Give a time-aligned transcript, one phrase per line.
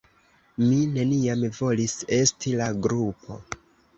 [0.61, 3.37] Mi neniam volis "esti" la grupo.